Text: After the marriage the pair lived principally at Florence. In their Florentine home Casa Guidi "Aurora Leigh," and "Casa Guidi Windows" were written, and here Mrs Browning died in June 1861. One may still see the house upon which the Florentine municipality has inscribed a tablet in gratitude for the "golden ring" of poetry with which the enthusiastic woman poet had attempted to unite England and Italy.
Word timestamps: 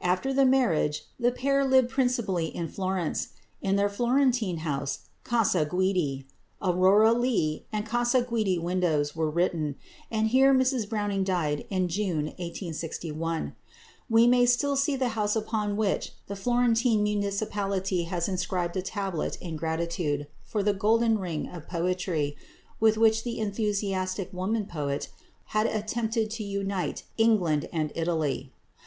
After 0.00 0.32
the 0.32 0.46
marriage 0.46 1.04
the 1.20 1.30
pair 1.30 1.62
lived 1.62 1.90
principally 1.90 2.56
at 2.56 2.70
Florence. 2.70 3.34
In 3.60 3.76
their 3.76 3.90
Florentine 3.90 4.60
home 4.60 4.86
Casa 5.24 5.66
Guidi 5.66 6.24
"Aurora 6.62 7.12
Leigh," 7.12 7.66
and 7.70 7.84
"Casa 7.84 8.22
Guidi 8.22 8.58
Windows" 8.58 9.14
were 9.14 9.28
written, 9.30 9.76
and 10.10 10.28
here 10.28 10.54
Mrs 10.54 10.88
Browning 10.88 11.22
died 11.22 11.66
in 11.68 11.88
June 11.88 12.28
1861. 12.38 13.54
One 14.08 14.30
may 14.30 14.46
still 14.46 14.74
see 14.74 14.96
the 14.96 15.08
house 15.10 15.36
upon 15.36 15.76
which 15.76 16.12
the 16.28 16.34
Florentine 16.34 17.02
municipality 17.02 18.04
has 18.04 18.26
inscribed 18.26 18.74
a 18.78 18.80
tablet 18.80 19.36
in 19.38 19.56
gratitude 19.56 20.28
for 20.44 20.62
the 20.62 20.72
"golden 20.72 21.18
ring" 21.18 21.46
of 21.46 21.68
poetry 21.68 22.38
with 22.80 22.96
which 22.96 23.22
the 23.22 23.38
enthusiastic 23.38 24.32
woman 24.32 24.64
poet 24.64 25.10
had 25.52 25.66
attempted 25.66 26.30
to 26.30 26.42
unite 26.42 27.02
England 27.18 27.68
and 27.70 27.92
Italy. 27.94 28.50